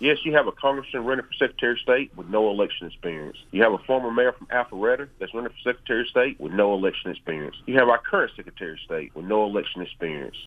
Yes, 0.00 0.18
you 0.22 0.32
have 0.34 0.46
a 0.46 0.52
congressman 0.52 1.04
running 1.04 1.24
for 1.24 1.32
Secretary 1.32 1.72
of 1.72 1.78
State 1.80 2.16
with 2.16 2.28
no 2.28 2.50
election 2.50 2.86
experience. 2.86 3.36
You 3.50 3.62
have 3.64 3.72
a 3.72 3.78
former 3.78 4.12
mayor 4.12 4.32
from 4.32 4.46
Alpharetta 4.46 5.08
that's 5.18 5.34
running 5.34 5.50
for 5.50 5.72
Secretary 5.72 6.02
of 6.02 6.06
State 6.06 6.38
with 6.38 6.52
no 6.52 6.72
election 6.72 7.10
experience. 7.10 7.56
You 7.66 7.76
have 7.80 7.88
our 7.88 7.98
current 7.98 8.30
Secretary 8.36 8.74
of 8.74 8.78
State 8.78 9.12
with 9.16 9.24
no 9.24 9.44
election 9.44 9.82
experience. 9.82 10.36